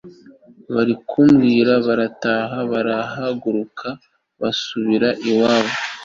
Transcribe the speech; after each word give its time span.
barikubura 0.73 1.73
barataha 1.87 2.59
barahaguruka, 2.71 3.87
basubira 4.41 5.09
iwabo 5.29 5.73